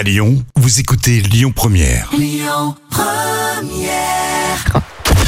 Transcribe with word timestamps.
À 0.00 0.02
Lyon, 0.02 0.42
vous 0.56 0.80
écoutez 0.80 1.20
Lyon 1.20 1.52
Première. 1.54 2.10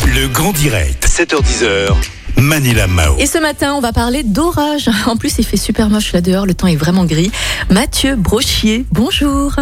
Le 0.07 0.29
grand 0.29 0.53
direct, 0.53 1.07
7h10h. 1.07 1.95
Manila 2.39 2.87
Mao. 2.87 3.19
Et 3.19 3.27
ce 3.27 3.37
matin, 3.37 3.75
on 3.75 3.83
va 3.83 3.93
parler 3.93 4.23
d'orage. 4.23 4.89
En 5.07 5.19
plus, 5.19 5.35
il 5.39 5.45
fait 5.45 5.59
super 5.59 5.91
moche 5.91 6.15
là 6.15 6.23
dehors, 6.23 6.47
le 6.47 6.55
temps 6.55 6.69
est 6.69 6.77
vraiment 6.77 7.05
gris. 7.05 7.31
Mathieu 7.69 8.17
Brochier, 8.17 8.87
bonjour. 8.91 9.55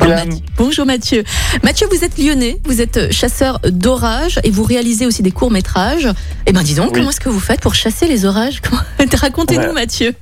Mathieu. 0.00 0.40
Bonjour 0.56 0.86
Mathieu. 0.86 1.24
Mathieu, 1.62 1.86
vous 1.90 2.04
êtes 2.04 2.18
lyonnais, 2.18 2.58
vous 2.64 2.80
êtes 2.80 3.12
chasseur 3.12 3.60
d'orage 3.68 4.38
et 4.44 4.50
vous 4.50 4.62
réalisez 4.64 5.06
aussi 5.06 5.22
des 5.22 5.30
courts-métrages. 5.30 6.08
Eh 6.46 6.52
ben 6.52 6.62
dis 6.62 6.74
donc, 6.74 6.86
Oui. 6.88 6.92
comment 6.94 7.10
est-ce 7.10 7.20
que 7.20 7.28
vous 7.28 7.40
faites 7.40 7.60
pour 7.60 7.74
chasser 7.74 8.06
les 8.06 8.24
orages? 8.24 8.60
Racontez-nous 9.14 9.62
Ouais. 9.62 9.72
Mathieu. 9.72 10.14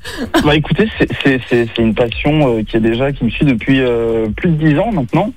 Bah 0.44 0.54
écoutez, 0.56 0.88
c'est- 1.24 1.68
une 1.78 1.94
passion 1.94 2.56
euh, 2.58 2.62
qui 2.62 2.76
est 2.76 2.80
déjà 2.80 3.12
qui 3.12 3.24
me 3.24 3.30
suit 3.30 3.44
depuis 3.44 3.80
euh, 3.80 4.26
plus 4.36 4.50
de 4.50 4.68
dix 4.68 4.78
ans 4.78 4.92
maintenant. 4.92 5.32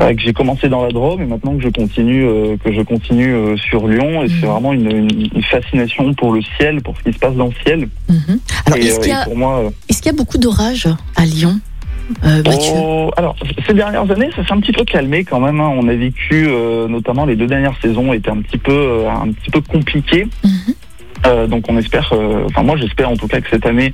euh, 0.00 0.14
que 0.14 0.20
j'ai 0.22 0.32
commencé 0.32 0.68
dans 0.68 0.82
la 0.84 0.90
Drôme 0.92 1.20
et 1.22 1.26
maintenant 1.26 1.56
que 1.56 1.62
je 1.62 1.68
continue 1.68 2.24
que 2.64 2.72
je 2.72 2.80
continue 2.82 3.58
sur 3.58 3.86
Lyon 3.88 4.22
et 4.22 4.28
c'est 4.28 4.46
Mhm. 4.46 4.52
vraiment 4.52 4.72
une, 4.72 4.90
une- 4.90 5.28
une 5.34 5.42
fascination 5.42 6.14
pour 6.14 6.32
le 6.32 6.40
ciel, 6.56 6.80
pour 6.82 6.96
ce 6.98 7.02
qui 7.02 7.12
se 7.12 7.18
passe 7.18 7.34
dans 7.34 7.46
le 7.46 7.52
ciel. 7.66 7.88
Alors, 8.66 8.78
est-ce 8.78 9.00
qu'il 9.00 9.08
y, 9.08 9.12
a- 9.12 9.24
qu'il 9.88 10.06
y 10.06 10.08
a 10.08 10.12
beaucoup 10.12 10.38
d'orages 10.38 10.88
à 11.16 11.24
Lyon? 11.24 11.60
Euh, 12.24 12.42
Mathieu 12.44 12.72
oh, 12.76 13.10
alors 13.16 13.36
ces 13.66 13.74
dernières 13.74 14.10
années, 14.10 14.30
ça 14.34 14.44
s'est 14.44 14.52
un 14.52 14.60
petit 14.60 14.72
peu 14.72 14.84
calmé 14.84 15.24
quand 15.24 15.40
même. 15.40 15.60
hein. 15.60 15.70
On 15.76 15.88
a 15.88 15.94
vécu 15.94 16.46
euh, 16.48 16.88
notamment 16.88 17.24
les 17.24 17.36
deux 17.36 17.46
dernières 17.46 17.76
saisons 17.80 18.12
étaient 18.12 18.30
un 18.30 18.40
petit 18.42 18.58
peu 18.58 18.72
euh, 18.72 19.08
un 19.10 19.30
petit 19.32 19.50
peu 19.50 19.60
compliquées. 19.60 20.26
Mhm. 20.44 20.74
Euh, 21.26 21.46
donc 21.46 21.66
on 21.68 21.76
espère, 21.76 22.10
euh, 22.14 22.44
enfin 22.46 22.62
moi 22.62 22.78
j'espère 22.78 23.10
en 23.10 23.16
tout 23.16 23.28
cas 23.28 23.42
que 23.42 23.50
cette 23.50 23.66
année 23.66 23.92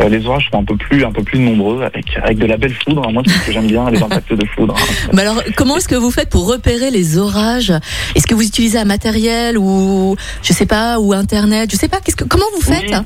euh, 0.00 0.08
les 0.08 0.26
orages 0.26 0.46
seront 0.46 0.62
un 0.62 0.64
peu 0.64 0.76
plus 0.76 1.04
un 1.04 1.12
peu 1.12 1.22
plus 1.22 1.38
nombreux 1.38 1.84
avec 1.84 2.04
avec 2.20 2.36
de 2.36 2.46
la 2.46 2.56
belle 2.56 2.74
foudre. 2.74 3.08
Moi 3.12 3.22
c'est 3.24 3.32
ce 3.32 3.46
que 3.46 3.52
j'aime 3.52 3.68
bien 3.68 3.88
les 3.90 4.02
impacts 4.02 4.32
de 4.32 4.44
foudre. 4.44 4.74
hein. 4.76 5.08
Mais 5.12 5.22
alors, 5.22 5.40
comment 5.56 5.76
est-ce 5.76 5.86
que 5.86 5.94
vous 5.94 6.10
faites 6.10 6.30
pour 6.30 6.48
repérer 6.50 6.90
les 6.90 7.16
orages? 7.16 7.72
Est-ce 8.16 8.26
que 8.26 8.34
vous 8.34 8.42
utilisez 8.42 8.76
un 8.78 8.84
matériel 8.86 9.56
ou 9.56 10.16
je 10.42 10.52
sais 10.52 10.66
pas 10.66 10.98
ou 10.98 11.12
internet? 11.12 11.70
Je 11.70 11.76
sais 11.76 11.86
pas. 11.88 12.00
Qu'est-ce 12.00 12.16
que 12.16 12.24
comment 12.24 12.44
vous 12.56 12.62
faites? 12.62 12.90
Oui. 12.90 12.96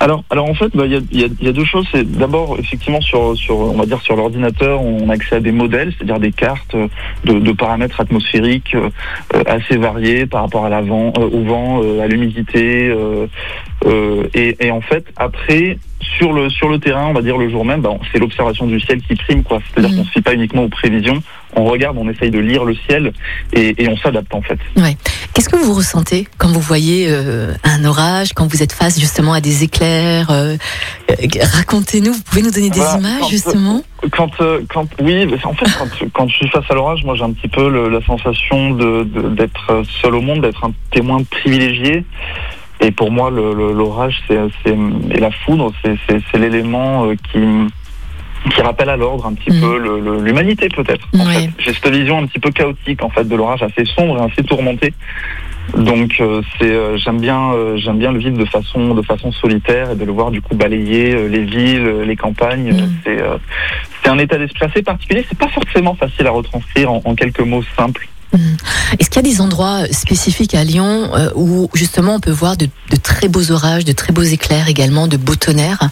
Alors 0.00 0.24
alors 0.30 0.48
en 0.48 0.54
fait 0.54 0.74
bah, 0.74 0.84
il 0.86 1.02
y, 1.12 1.48
a, 1.48 1.52
deux 1.52 1.64
choses. 1.64 1.86
C'est 1.92 2.10
d'abord 2.10 2.56
effectivement 2.58 3.00
sur 3.00 3.34
on 3.50 3.76
va 3.76 3.86
dire 3.86 4.00
sur 4.00 4.16
l'ordinateur 4.16 4.80
on 4.82 5.08
a 5.08 5.14
accès 5.14 5.36
à 5.36 5.40
des 5.40 5.52
modèles, 5.52 5.92
c'est-à-dire 5.96 6.20
des 6.20 6.32
cartes 6.32 6.74
euh, 6.74 6.88
de, 7.24 7.52
paramètres 7.52 8.00
atmosphériques 8.00 8.74
euh, 8.74 8.90
euh, 9.34 9.42
assez 9.46 9.76
variés 9.76 10.26
par 10.26 10.42
rapport 10.42 10.64
à 10.64 10.80
au 10.80 11.42
vent, 11.44 11.82
à 12.00 12.06
l'humidité 12.06 12.94
et, 14.34 14.56
et 14.66 14.70
en 14.70 14.80
fait 14.80 15.04
après 15.16 15.78
sur 16.18 16.32
le 16.32 16.48
sur 16.50 16.68
le 16.68 16.78
terrain 16.78 17.06
on 17.08 17.12
va 17.12 17.22
dire 17.22 17.36
le 17.36 17.48
jour 17.50 17.64
même 17.64 17.80
bah, 17.82 17.90
c'est 18.12 18.18
l'observation 18.18 18.66
du 18.66 18.80
ciel 18.80 19.00
qui 19.02 19.14
prime 19.14 19.42
quoi. 19.42 19.58
C'est-à-dire 19.68 19.90
Mhm. 19.90 19.98
qu'on 19.98 20.04
se 20.04 20.10
fie 20.10 20.20
pas 20.22 20.34
uniquement 20.34 20.62
aux 20.64 20.68
prévisions, 20.68 21.22
on 21.56 21.64
regarde, 21.64 21.96
on 21.98 22.08
essaye 22.08 22.30
de 22.30 22.38
lire 22.38 22.64
le 22.64 22.74
ciel 22.86 23.12
et, 23.52 23.82
et 23.82 23.88
on 23.88 23.96
s'adapte 23.96 24.32
en 24.34 24.42
fait. 24.42 24.58
Qu'est-ce 25.34 25.48
que 25.48 25.56
vous 25.56 25.72
ressentez 25.74 26.26
quand 26.38 26.48
vous 26.48 26.60
voyez 26.60 27.06
euh, 27.08 27.52
un 27.64 27.84
orage, 27.84 28.32
quand 28.34 28.46
vous 28.50 28.62
êtes 28.62 28.72
face 28.72 28.98
justement 28.98 29.32
à 29.32 29.40
des 29.40 29.64
éclairs 29.64 30.30
euh, 30.30 30.56
euh, 31.10 31.14
Racontez-nous. 31.54 32.12
Vous 32.12 32.22
pouvez 32.22 32.42
nous 32.42 32.50
donner 32.50 32.70
des 32.70 32.78
Voilà, 32.80 32.98
images 32.98 33.20
quand- 33.20 33.28
justement? 33.28 33.82
Quand, 34.12 34.30
euh, 34.40 34.60
quand, 34.68 34.86
oui, 35.02 35.26
en 35.44 35.54
fait, 35.54 35.66
quand, 35.76 36.08
quand 36.12 36.28
je 36.28 36.34
suis 36.36 36.48
face 36.48 36.64
à 36.70 36.74
l'orage, 36.74 37.02
moi, 37.04 37.14
j'ai 37.16 37.24
un 37.24 37.32
petit 37.32 37.48
peu 37.48 37.68
le- 37.68 37.88
la 37.88 38.00
sensation 38.02 38.70
de 38.70 39.02
de- 39.04 39.28
d'être 39.30 39.82
seul 40.02 40.14
au 40.14 40.20
monde, 40.20 40.42
d'être 40.42 40.64
un 40.64 40.72
témoin 40.92 41.22
privilégié. 41.24 42.04
Et 42.80 42.90
pour 42.92 43.10
moi, 43.10 43.30
le- 43.30 43.54
le- 43.54 43.72
l'orage, 43.72 44.20
c'est, 44.28 44.38
c'est 44.64 44.76
et 45.10 45.18
la 45.20 45.30
foudre, 45.30 45.72
c'est, 45.84 46.38
l'élément 46.38 47.06
euh, 47.06 47.14
qui 47.32 47.40
qui 48.54 48.62
rappelle 48.62 48.88
à 48.88 48.96
l'ordre 48.96 49.26
un 49.26 49.34
petit 49.34 49.50
Mhm. 49.50 49.60
peu 49.60 49.78
le- 49.78 49.98
le- 50.00 50.22
l'humanité 50.22 50.68
peut-être. 50.68 51.08
J'ai 51.58 51.72
cette 51.74 51.88
vision 51.92 52.18
un 52.18 52.26
petit 52.26 52.38
peu 52.38 52.50
chaotique 52.52 53.02
en 53.02 53.10
fait 53.10 53.24
de 53.24 53.34
l'orage, 53.34 53.62
assez 53.64 53.84
sombre 53.84 54.16
et 54.16 54.30
assez 54.32 54.44
tourmenté. 54.44 54.94
Donc 55.76 56.14
euh, 56.20 56.40
c'est 56.58 56.70
euh, 56.70 56.96
j'aime 56.96 57.18
bien 57.20 57.52
euh, 57.52 57.76
j'aime 57.76 57.98
bien 57.98 58.12
le 58.12 58.20
vivre 58.20 58.38
de 58.38 58.44
façon 58.44 58.94
de 58.94 59.02
façon 59.02 59.32
solitaire 59.32 59.90
et 59.90 59.96
de 59.96 60.04
le 60.04 60.12
voir 60.12 60.30
du 60.30 60.40
coup 60.40 60.54
balayer 60.54 61.28
les 61.28 61.42
villes, 61.44 62.02
les 62.06 62.16
campagnes. 62.16 62.72
Mhm. 62.72 62.90
C'est 63.04 63.18
c'est 64.04 64.08
un 64.08 64.18
état 64.18 64.38
d'esprit 64.38 64.66
assez 64.66 64.82
particulier. 64.82 65.26
C'est 65.28 65.36
pas 65.38 65.48
forcément 65.48 65.96
facile 65.96 66.26
à 66.28 66.30
retranscrire 66.30 66.92
en, 66.92 67.02
en 67.04 67.14
quelques 67.16 67.40
mots 67.40 67.64
simples. 67.76 68.08
Est-ce 68.98 69.10
qu'il 69.10 69.24
y 69.24 69.28
a 69.28 69.30
des 69.30 69.40
endroits 69.40 69.84
spécifiques 69.90 70.54
à 70.54 70.64
Lyon 70.64 71.10
euh, 71.14 71.30
où 71.34 71.70
justement 71.74 72.14
on 72.16 72.20
peut 72.20 72.30
voir 72.30 72.56
de, 72.56 72.66
de 72.66 72.96
très 72.96 73.28
beaux 73.28 73.50
orages, 73.52 73.84
de 73.84 73.92
très 73.92 74.12
beaux 74.12 74.22
éclairs 74.22 74.68
également, 74.68 75.06
de 75.06 75.16
beaux 75.16 75.34
tonnerres? 75.34 75.88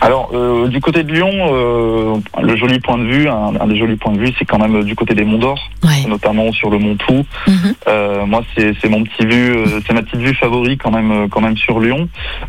Alors 0.00 0.30
euh, 0.34 0.68
du 0.68 0.80
côté 0.80 1.02
de 1.02 1.12
Lyon, 1.12 1.30
euh, 1.32 2.16
le 2.42 2.56
joli 2.56 2.78
point 2.80 2.98
de 2.98 3.04
vue, 3.04 3.28
un, 3.28 3.52
un 3.60 3.66
des 3.66 3.76
jolis 3.78 3.96
points 3.96 4.12
de 4.12 4.18
vue, 4.20 4.32
c'est 4.38 4.44
quand 4.44 4.58
même 4.58 4.76
euh, 4.76 4.82
du 4.84 4.94
côté 4.94 5.14
des 5.14 5.24
Monts 5.24 5.38
d'Or, 5.38 5.58
Ouais. 5.84 6.06
notamment 6.08 6.52
sur 6.52 6.70
le 6.70 6.78
Mont 6.78 6.96
Tout. 6.96 7.24
Mhm. 7.46 7.74
Euh, 7.88 8.26
moi, 8.26 8.42
c'est 8.56 8.88
mon 8.88 9.02
petit 9.04 9.24
vue, 9.26 9.56
euh, 9.56 9.80
c'est 9.86 9.92
ma 9.92 10.02
petite 10.02 10.20
vue 10.20 10.34
favorite 10.34 10.80
quand 10.82 10.90
même, 10.90 11.10
euh, 11.10 11.26
quand 11.30 11.40
même 11.40 11.56
sur 11.56 11.80
Lyon. 11.80 12.08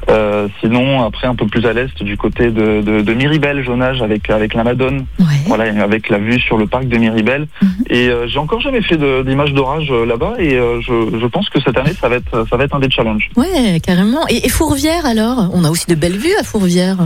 Euh, 0.09 0.47
sinon, 0.59 1.03
après 1.05 1.27
un 1.27 1.35
peu 1.35 1.45
plus 1.47 1.65
à 1.65 1.73
l'est, 1.73 2.01
du 2.03 2.17
côté 2.17 2.51
de, 2.51 2.81
de, 2.81 3.01
de 3.01 3.13
Miribel, 3.13 3.63
Jonage, 3.63 4.01
avec 4.01 4.29
avec 4.29 4.53
la 4.53 4.63
Madone, 4.63 5.05
Ouais. 5.19 5.25
voilà, 5.47 5.65
avec 5.83 6.09
la 6.09 6.17
vue 6.17 6.39
sur 6.39 6.57
le 6.57 6.67
parc 6.67 6.87
de 6.87 6.97
Miribel. 6.97 7.47
Mhm. 7.61 7.69
Et 7.89 8.07
euh, 8.07 8.27
j'ai 8.27 8.37
encore 8.39 8.61
jamais 8.61 8.81
fait 8.81 8.97
d'image 9.23 9.53
d'orage 9.53 9.89
euh, 9.91 10.05
là-bas, 10.05 10.35
et 10.37 10.53
euh, 10.55 10.79
je, 10.81 11.17
je 11.19 11.25
pense 11.25 11.49
que 11.49 11.59
cette 11.59 11.77
année, 11.77 11.93
ça 11.99 12.07
va 12.09 12.17
être 12.17 12.45
ça 12.49 12.55
va 12.57 12.63
être 12.65 12.75
un 12.75 12.79
des 12.79 12.89
challenges. 12.91 13.29
Ouais, 13.35 13.79
carrément. 13.83 14.27
Et, 14.29 14.45
et 14.45 14.49
Fourvière 14.49 15.05
alors? 15.05 15.49
On 15.53 15.63
a 15.63 15.69
aussi 15.71 15.87
de 15.87 15.95
belles 15.95 16.17
vues 16.17 16.35
à 16.39 16.43
Fourvière. 16.43 16.97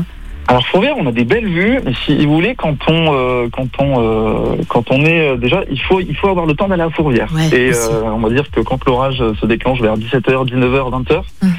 Alors 0.49 0.65
Fourvière, 0.67 0.95
on 0.97 1.07
a 1.07 1.13
des 1.13 1.23
belles 1.23 1.47
vues, 1.47 1.79
mais 1.85 1.93
si 2.05 2.25
vous 2.25 2.33
voulez, 2.35 2.53
quand 2.55 2.75
on 2.89 3.49
quand 3.49 3.69
on 3.79 4.57
quand 4.67 4.91
on 4.91 5.05
est 5.05 5.37
déjà, 5.37 5.63
il 5.71 5.79
faut 5.79 6.01
il 6.01 6.15
faut 6.17 6.27
avoir 6.27 6.45
le 6.45 6.53
temps 6.53 6.67
d'aller 6.67 6.83
à 6.83 6.89
Fourvière. 6.89 7.29
Ouais, 7.33 7.47
et 7.57 7.71
on 8.05 8.19
va 8.19 8.29
dire 8.29 8.51
que 8.51 8.59
quand 8.59 8.83
l'orage 8.85 9.23
se 9.39 9.45
déclenche 9.45 9.79
vers 9.79 9.97
17h, 9.97 10.45
19h, 10.45 10.89
20h, 10.91 11.21
Mhm. 11.41 11.49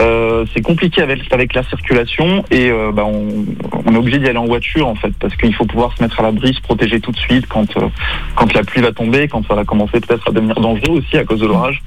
euh, 0.00 0.23
c'est 0.52 0.62
compliqué 0.62 1.02
avec 1.02 1.32
avec 1.32 1.54
la 1.54 1.62
circulation 1.64 2.44
et 2.50 2.70
euh, 2.70 2.90
bah, 2.92 3.04
on, 3.06 3.44
on 3.86 3.94
est 3.94 3.96
obligé 3.98 4.18
d'y 4.18 4.28
aller 4.28 4.38
en 4.38 4.46
voiture 4.46 4.86
en 4.88 4.94
fait 4.94 5.12
parce 5.20 5.34
qu'il 5.36 5.54
faut 5.54 5.64
pouvoir 5.66 5.96
se 5.96 6.02
mettre 6.02 6.18
à 6.20 6.22
l'abri, 6.22 6.52
se 6.54 6.60
protéger 6.60 7.00
tout 7.00 7.12
de 7.12 7.16
suite 7.18 7.46
quand 7.46 7.76
euh, 7.76 7.88
quand 8.36 8.52
la 8.54 8.62
pluie 8.62 8.80
va 8.82 8.92
tomber, 8.92 9.28
quand 9.28 9.46
ça 9.46 9.54
va 9.54 9.64
commencer 9.64 10.00
peut-être 10.00 10.28
à 10.28 10.32
devenir 10.32 10.54
dangereux 10.56 10.98
aussi 10.98 11.16
à 11.16 11.24
cause 11.24 11.40
de 11.40 11.46
l'orage. 11.46 11.82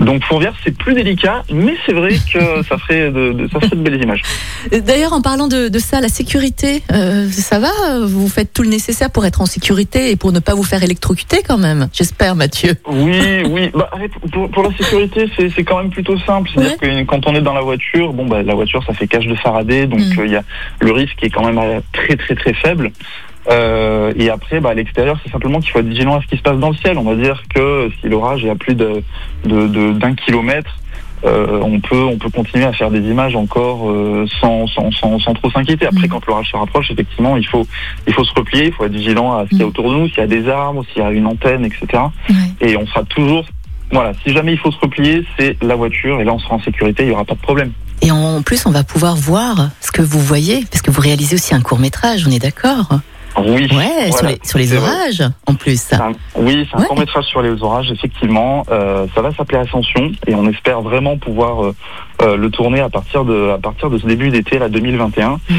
Donc 0.00 0.24
Fourvière, 0.24 0.54
c'est 0.64 0.76
plus 0.76 0.94
délicat, 0.94 1.42
mais 1.52 1.74
c'est 1.86 1.92
vrai 1.92 2.10
que 2.32 2.62
ça 2.68 2.78
ferait 2.78 3.10
de, 3.10 3.32
de- 3.32 3.48
ça 3.48 3.60
ferait 3.60 3.76
de 3.76 3.82
belles 3.82 4.02
images. 4.02 4.22
Euh, 4.72 4.80
D'ailleurs, 4.80 5.12
en 5.12 5.20
parlant 5.22 5.48
de, 5.48 5.68
de 5.68 5.78
ça, 5.78 6.00
la 6.00 6.08
sécurité, 6.08 6.82
euh, 6.92 7.28
ça 7.30 7.58
va? 7.58 7.70
Vous 8.04 8.28
faites 8.28 8.52
tout 8.52 8.62
le 8.62 8.68
nécessaire 8.68 9.10
pour 9.10 9.24
être 9.26 9.40
en 9.40 9.46
sécurité 9.46 10.10
et 10.10 10.16
pour 10.16 10.32
ne 10.32 10.38
pas 10.40 10.54
vous 10.54 10.62
faire 10.62 10.82
électrocuter 10.82 11.38
quand 11.46 11.58
même 11.58 11.88
J'espère, 11.92 12.34
Mathieu. 12.36 12.74
Oui, 12.88 13.42
oui. 13.48 13.70
Bah, 13.74 13.90
pour, 14.32 14.50
pour 14.50 14.62
la 14.64 14.70
sécurité, 14.76 15.28
c'est 15.36 15.50
c'est 15.50 15.64
quand 15.64 15.78
même 15.78 15.90
plutôt 15.90 16.18
simple. 16.20 16.50
C'est-à-dire 16.54 16.76
que 16.78 17.02
quand 17.04 17.26
on 17.26 17.34
est 17.34 17.40
dans 17.40 17.54
la 17.54 17.60
voiture, 17.62 17.85
bon, 17.94 18.26
bah, 18.26 18.42
la 18.42 18.54
voiture, 18.54 18.82
ça 18.84 18.92
fait 18.92 19.06
cage 19.06 19.26
de 19.26 19.34
Faraday, 19.34 19.86
donc 19.86 20.00
Mm. 20.00 20.20
euh, 20.20 20.26
il 20.26 20.32
y 20.32 20.36
a 20.36 20.42
le 20.80 20.92
risque 20.92 21.22
est 21.22 21.30
quand 21.30 21.44
même 21.44 21.58
euh, 21.58 21.80
très, 21.92 22.16
très, 22.16 22.34
très 22.34 22.52
faible. 22.54 22.90
Euh, 23.48 24.12
et 24.16 24.28
après, 24.30 24.60
bah, 24.60 24.70
à 24.70 24.74
l'extérieur, 24.74 25.18
c'est 25.24 25.30
simplement 25.30 25.60
qu'il 25.60 25.70
faut 25.70 25.78
être 25.78 25.86
vigilant 25.86 26.16
à 26.16 26.20
ce 26.22 26.26
qui 26.26 26.36
se 26.36 26.42
passe 26.42 26.58
dans 26.58 26.70
le 26.70 26.76
ciel. 26.76 26.98
On 26.98 27.02
va 27.02 27.14
dire 27.14 27.42
que 27.54 27.90
si 28.00 28.08
l'orage 28.08 28.44
est 28.44 28.50
à 28.50 28.56
plus 28.56 28.74
de 28.74 29.02
de- 29.44 29.68
de- 29.68 29.92
d'un 29.92 30.14
kilomètre, 30.14 30.78
euh, 31.24 31.60
on 31.62 31.78
peut 31.80 32.02
on 32.02 32.18
peut 32.18 32.28
continuer 32.30 32.64
à 32.64 32.72
faire 32.72 32.90
des 32.90 32.98
images 33.00 33.36
encore 33.36 33.88
euh, 33.88 34.26
sans, 34.40 34.66
sans, 34.66 34.90
sans, 34.90 35.18
sans 35.20 35.32
trop 35.34 35.50
s'inquiéter. 35.50 35.86
Après, 35.86 36.06
Mm. 36.06 36.10
quand 36.10 36.26
l'orage 36.26 36.50
se 36.50 36.56
rapproche, 36.56 36.90
effectivement, 36.90 37.36
il 37.36 37.46
faut 37.46 37.64
il 38.08 38.12
faut 38.12 38.24
se 38.24 38.34
replier, 38.34 38.66
il 38.66 38.72
faut 38.72 38.84
être 38.84 38.92
vigilant 38.92 39.32
à 39.38 39.44
ce 39.44 39.50
qu'il 39.50 39.58
y 39.58 39.62
a 39.62 39.64
Mm. 39.66 39.68
autour 39.68 39.90
de 39.92 39.96
nous, 39.96 40.08
s'il 40.08 40.18
y 40.18 40.22
a 40.22 40.26
des 40.26 40.48
arbres, 40.48 40.84
s'il 40.92 41.02
y 41.02 41.04
a 41.06 41.10
une 41.12 41.26
antenne, 41.26 41.64
etc 41.64 42.02
et 42.60 42.76
on 42.76 42.86
sera 42.86 43.04
toujours 43.04 43.44
voilà 43.92 44.12
si 44.24 44.32
jamais 44.32 44.52
il 44.52 44.58
faut 44.58 44.70
se 44.72 44.78
replier 44.80 45.24
c'est 45.38 45.56
la 45.62 45.74
voiture 45.76 46.20
et 46.20 46.24
là 46.24 46.32
on 46.32 46.38
sera 46.38 46.54
en 46.56 46.60
sécurité 46.60 47.04
il 47.04 47.08
y 47.10 47.12
aura 47.12 47.24
pas 47.24 47.34
de 47.34 47.40
problème 47.40 47.72
Et 48.02 48.10
en 48.10 48.42
plus, 48.42 48.66
on 48.66 48.70
va 48.70 48.84
pouvoir 48.84 49.16
voir 49.16 49.70
ce 49.80 49.90
que 49.90 50.02
vous 50.02 50.20
voyez, 50.20 50.66
parce 50.70 50.82
que 50.82 50.90
vous 50.90 51.00
réalisez 51.00 51.34
aussi 51.34 51.54
un 51.54 51.62
court 51.62 51.78
métrage, 51.78 52.26
on 52.28 52.30
est 52.30 52.38
d'accord 52.42 52.88
oui 53.38 53.68
Ouais, 53.74 54.10
sur 54.12 54.26
les, 54.26 54.38
sur 54.44 54.58
les 54.58 54.64
vrai. 54.66 54.78
orages, 54.78 55.22
en 55.46 55.54
plus. 55.54 55.92
Un- 55.92 56.12
oui 56.36 56.66
c'est 56.70 56.76
un 56.76 56.80
Ouais. 56.80 56.86
court 56.86 56.98
métrage 56.98 57.24
sur 57.26 57.42
les 57.42 57.62
orages 57.62 57.90
effectivement 57.92 58.64
Euh, 58.70 59.06
ça 59.14 59.20
va 59.22 59.30
s'appeler 59.34 59.58
Ascension 59.58 60.10
et 60.26 60.34
on 60.34 60.46
espère 60.48 60.80
vraiment 60.82 61.16
pouvoir 61.18 61.64
euh, 61.66 61.74
euh, 62.22 62.36
le 62.36 62.50
tourner 62.50 62.80
à 62.80 62.88
partir 62.88 63.24
de 63.24 63.50
à 63.50 63.58
partir 63.58 63.90
de 63.90 63.98
ce 63.98 64.06
début 64.06 64.30
d'été 64.30 64.58
là 64.58 64.68
2021 64.68 65.38
Mm. 65.48 65.54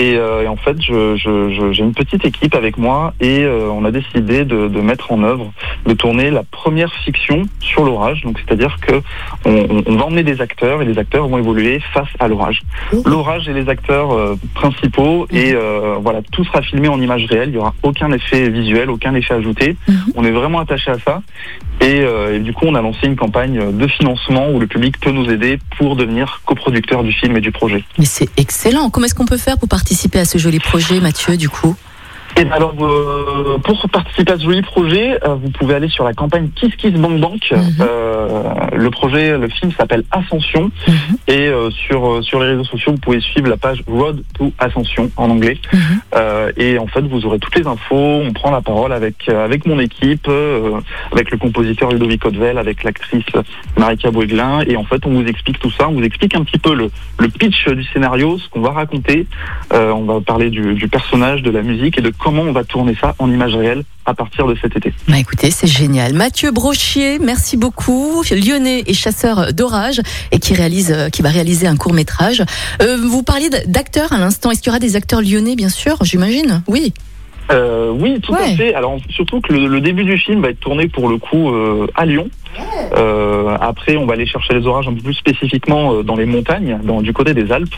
Et, 0.00 0.14
euh, 0.16 0.44
et 0.44 0.48
en 0.48 0.56
fait, 0.56 0.80
je- 0.80 1.14
je- 1.16 1.50
je- 1.50 1.72
j'ai 1.72 1.82
une 1.82 1.92
petite 1.92 2.24
équipe 2.24 2.54
avec 2.54 2.78
moi 2.78 3.12
et 3.20 3.44
euh, 3.44 3.68
on 3.70 3.84
a 3.84 3.90
décidé 3.90 4.46
de, 4.46 4.66
de 4.68 4.80
mettre 4.80 5.12
en 5.12 5.22
œuvre, 5.22 5.52
de 5.84 5.92
tourner 5.92 6.30
la 6.30 6.42
première 6.42 6.90
fiction 7.04 7.42
sur 7.60 7.84
l'orage. 7.84 8.22
Donc, 8.22 8.38
c'est-à-dire 8.38 8.76
que 8.80 8.94
on, 9.44 9.96
va 9.98 10.04
emmener 10.06 10.22
des 10.22 10.40
acteurs 10.40 10.80
et 10.80 10.86
les 10.86 10.96
acteurs 10.98 11.28
vont 11.28 11.36
évoluer 11.36 11.80
face 11.92 12.08
à 12.18 12.28
l'orage. 12.28 12.62
Oh. 12.94 13.02
L'orage 13.04 13.46
et 13.50 13.52
les 13.52 13.68
acteurs 13.68 14.12
euh, 14.12 14.36
principaux 14.54 15.26
et 15.30 15.52
euh, 15.54 15.96
voilà, 16.00 16.20
tout 16.32 16.44
sera 16.44 16.62
filmé 16.62 16.88
en 16.88 16.98
images 16.98 17.26
réelles. 17.26 17.50
Il 17.50 17.56
y 17.56 17.58
aura 17.58 17.74
aucun 17.82 18.10
effet 18.12 18.48
visuel, 18.48 18.88
aucun 18.88 19.14
effet 19.14 19.34
ajouté. 19.34 19.76
Mhm. 19.86 19.96
On 20.14 20.24
est 20.24 20.30
vraiment 20.30 20.60
attaché 20.60 20.90
à 20.92 20.98
ça. 20.98 21.20
Et, 21.82 22.02
et 22.34 22.38
du 22.40 22.52
coup, 22.52 22.66
on 22.66 22.74
a 22.74 22.82
lancé 22.82 23.06
une 23.06 23.16
campagne 23.16 23.72
de 23.72 23.86
financement 23.86 24.50
où 24.50 24.60
le 24.60 24.66
public 24.66 24.98
peut 25.00 25.12
nous 25.12 25.30
aider 25.30 25.58
pour 25.78 25.96
devenir 25.96 26.40
coproducteur 26.44 27.02
du 27.02 27.12
film 27.12 27.36
et 27.38 27.40
du 27.40 27.52
projet. 27.52 27.82
Mais 27.98 28.04
c'est 28.04 28.28
excellent. 28.38 28.90
Comment 28.90 29.06
est-ce 29.06 29.14
qu'on 29.14 29.24
peut 29.24 29.38
faire 29.38 29.58
pour 29.58 29.68
participer 29.68 29.89
à 30.20 30.24
ce 30.24 30.38
joli 30.38 30.60
projet, 30.60 31.00
Mathieu, 31.00 31.36
du 31.36 31.48
coup 31.48 31.74
Et 32.36 32.44
ben 32.44 32.52
alors, 32.52 32.74
euh, 32.80 33.58
pour 33.58 33.88
participer 33.90 34.32
à 34.32 34.38
ce 34.38 34.44
joli 34.44 34.62
projet, 34.62 35.18
euh, 35.24 35.34
vous 35.34 35.50
pouvez 35.50 35.74
aller 35.74 35.88
sur 35.88 36.04
la 36.04 36.14
campagne 36.14 36.48
Kiss 36.54 36.74
Kiss 36.76 36.92
Bank 36.92 37.20
Bank. 37.20 37.40
Mhm. 37.50 37.60
Euh, 37.80 38.42
le 38.72 38.90
projet, 38.90 39.36
le 39.36 39.48
film 39.48 39.72
s'appelle 39.72 40.04
Ascension. 40.10 40.70
Mhm. 40.86 40.94
Et 41.28 41.48
euh, 41.48 41.70
sur 41.70 42.08
euh, 42.08 42.22
sur 42.22 42.40
les 42.40 42.50
réseaux 42.50 42.64
sociaux, 42.64 42.92
vous 42.92 42.98
pouvez 42.98 43.20
suivre 43.20 43.48
la 43.48 43.56
page 43.56 43.82
Road 43.86 44.22
to 44.38 44.52
Ascension 44.58 45.10
en 45.16 45.30
anglais. 45.30 45.58
Mhm. 45.72 45.80
Euh, 46.14 46.52
et 46.56 46.78
en 46.78 46.86
fait, 46.86 47.02
vous 47.02 47.26
aurez 47.26 47.38
toutes 47.38 47.56
les 47.56 47.66
infos. 47.66 47.96
On 47.96 48.32
prend 48.32 48.50
la 48.50 48.60
parole 48.60 48.92
avec 48.92 49.28
euh, 49.28 49.44
avec 49.44 49.66
mon 49.66 49.78
équipe, 49.78 50.26
euh, 50.28 50.80
avec 51.12 51.30
le 51.30 51.38
compositeur 51.38 51.90
Ludovic 51.90 52.24
Odvel, 52.24 52.58
avec 52.58 52.84
l'actrice 52.84 53.24
Marika 53.76 54.10
Boueglin. 54.10 54.60
Et 54.66 54.76
en 54.76 54.84
fait, 54.84 55.04
on 55.04 55.10
vous 55.10 55.26
explique 55.26 55.58
tout 55.58 55.70
ça. 55.70 55.88
On 55.88 55.92
vous 55.92 56.04
explique 56.04 56.34
un 56.34 56.44
petit 56.44 56.58
peu 56.58 56.74
le, 56.74 56.90
le 57.18 57.28
pitch 57.28 57.68
du 57.68 57.84
scénario, 57.84 58.38
ce 58.38 58.48
qu'on 58.48 58.60
va 58.60 58.70
raconter. 58.70 59.26
Euh, 59.72 59.92
on 59.92 60.04
va 60.04 60.20
parler 60.20 60.50
du, 60.50 60.74
du 60.74 60.88
personnage, 60.88 61.42
de 61.42 61.50
la 61.50 61.62
musique 61.62 61.98
et 61.98 62.02
de 62.02 62.10
comment 62.22 62.42
on 62.42 62.52
va 62.52 62.64
tourner 62.64 62.94
ça 63.00 63.14
en 63.18 63.30
image 63.30 63.54
réelle 63.54 63.82
à 64.06 64.14
partir 64.14 64.46
de 64.46 64.56
cet 64.60 64.76
été. 64.76 64.92
Bah 65.08 65.18
écoutez, 65.18 65.50
c'est 65.50 65.66
génial. 65.66 66.12
Mathieu 66.14 66.50
Brochier, 66.50 67.18
merci 67.18 67.56
beaucoup. 67.56 68.22
Lyonnais 68.30 68.82
et 68.86 68.94
chasseur 68.94 69.52
d'orage 69.52 70.00
et 70.32 70.38
qui 70.38 70.54
réalise, 70.54 70.92
euh, 70.92 71.08
qui 71.08 71.22
va 71.22 71.30
réaliser 71.30 71.66
un 71.66 71.76
court 71.76 71.92
métrage. 71.92 72.42
Euh, 72.82 72.96
vous 73.02 73.22
parliez 73.22 73.50
d'acteurs 73.66 74.12
à 74.12 74.18
l'instant. 74.18 74.50
Est-ce 74.50 74.60
qu'il 74.60 74.68
y 74.70 74.72
aura 74.72 74.78
des 74.80 74.96
acteurs 74.96 75.22
lyonnais, 75.22 75.56
bien 75.56 75.68
sûr 75.68 75.96
J'imagine? 76.02 76.62
Oui. 76.66 76.92
Euh, 77.50 77.90
oui, 77.90 78.20
tout 78.20 78.32
Ouais. 78.32 78.52
à 78.52 78.56
fait. 78.56 78.74
Alors 78.74 78.98
surtout 79.08 79.40
que 79.40 79.52
le, 79.52 79.66
le 79.66 79.80
début 79.80 80.04
du 80.04 80.16
film 80.18 80.40
va 80.42 80.50
être 80.50 80.60
tourné 80.60 80.86
pour 80.88 81.08
le 81.08 81.18
coup 81.18 81.50
euh, 81.50 81.86
à 81.96 82.06
Lyon. 82.06 82.28
Euh, 82.96 83.56
après, 83.60 83.96
on 83.96 84.06
va 84.06 84.14
aller 84.14 84.26
chercher 84.26 84.54
les 84.54 84.66
orages 84.66 84.88
un 84.88 84.94
peu 84.94 85.02
plus 85.02 85.14
spécifiquement 85.14 85.94
euh, 85.94 86.02
dans 86.02 86.16
les 86.16 86.26
montagnes, 86.26 86.78
dans, 86.82 87.00
du 87.00 87.12
côté 87.12 87.34
des 87.34 87.52
Alpes. 87.52 87.74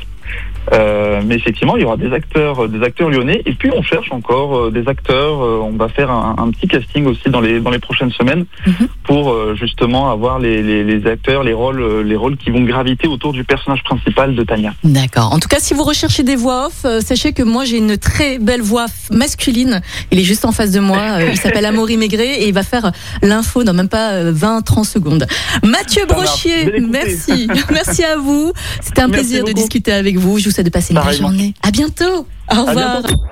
Euh, 0.73 1.21
mais 1.27 1.35
effectivement, 1.35 1.77
il 1.77 1.83
y 1.83 1.85
aura 1.85 1.97
des 1.97 2.13
acteurs, 2.13 2.69
des 2.69 2.83
acteurs 2.83 3.11
lyonnais. 3.11 3.43
Et 3.45 3.53
puis, 3.53 3.71
on 3.75 3.83
cherche 3.83 4.11
encore 4.13 4.71
des 4.71 4.87
acteurs. 4.89 5.41
On 5.41 5.73
va 5.77 5.89
faire 5.89 6.11
un, 6.11 6.37
un 6.39 6.51
petit 6.51 6.69
casting 6.69 7.07
aussi 7.07 7.29
dans 7.29 7.41
les 7.41 7.61
dans 7.61 7.71
les 7.71 7.81
prochaines 7.81 8.13
semaines 8.13 8.45
Mhm. 8.67 8.89
pour 9.03 9.37
justement 9.57 10.11
avoir 10.11 10.39
les, 10.39 10.63
les, 10.63 10.85
les 10.85 11.07
acteurs, 11.11 11.43
les 11.43 11.53
rôles, 11.53 12.03
les 12.03 12.15
rôles 12.17 12.37
qui 12.37 12.51
vont 12.51 12.63
graviter 12.63 13.09
autour 13.09 13.33
du 13.33 13.43
personnage 13.45 13.83
principal 13.83 14.35
de 14.35 14.43
Tania. 14.45 14.73
D'accord. 14.85 15.33
En 15.33 15.41
tout 15.41 15.49
cas, 15.49 15.59
si 15.59 15.75
vous 15.75 15.83
recherchez 15.83 16.23
des 16.23 16.37
voix 16.37 16.69
off, 16.69 16.87
sachez 17.03 17.33
que 17.33 17.43
moi 17.43 17.65
j'ai 17.65 17.79
une 17.79 17.99
très 17.99 18.39
belle 18.39 18.63
voix 18.63 18.87
masculine. 19.11 19.81
Il 20.13 20.21
est 20.21 20.25
juste 20.25 20.45
en 20.45 20.53
face 20.53 20.71
de 20.71 20.81
moi. 20.81 20.99
Il 21.31 21.37
s'appelle 21.37 21.67
Amaury 21.67 21.97
Maigret 21.97 22.43
et 22.43 22.47
il 22.49 22.55
va 22.55 22.63
faire 22.63 22.93
l'info 23.23 23.65
dans 23.65 23.75
même 23.75 23.89
pas 23.89 24.31
20-30 24.63 24.85
secondes. 24.85 25.27
Mathieu. 25.63 26.07
Brochier, 26.07 26.81
merci. 26.81 27.49
Merci 27.71 28.05
à 28.05 28.17
vous. 28.17 28.53
C'était 28.83 29.03
un 29.03 29.09
Merci 29.09 29.25
plaisir 29.25 29.45
de 29.45 29.53
discuter 29.53 29.93
avec 29.93 30.19
vous. 30.19 30.39
Je 30.39 30.47
vous 30.47 30.51
souhaite 30.51 30.67
de 30.67 30.71
passer 30.71 30.93
une 30.95 31.01
belle 31.01 31.17
journée. 31.17 31.55
À 31.63 31.71
bientôt. 31.71 32.27
Au 32.51 32.65
revoir. 32.65 33.03
bientôt. 33.03 33.23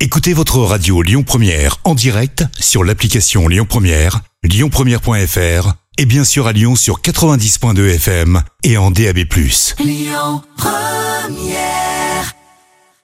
Écoutez 0.00 0.32
votre 0.32 0.58
radio 0.58 1.02
Lyon 1.02 1.24
Première 1.24 1.78
en 1.84 1.94
direct 1.94 2.44
sur 2.58 2.84
l'application 2.84 3.48
Lyon 3.48 3.66
Première, 3.68 4.20
lyonpremière.fr 4.44 5.72
et 5.98 6.06
bien 6.06 6.24
sûr 6.24 6.46
à 6.46 6.52
Lyon 6.52 6.76
sur 6.76 7.00
90.2 7.00 7.94
FM 7.94 8.42
et 8.62 8.76
en 8.76 8.92
DAB+. 8.92 9.24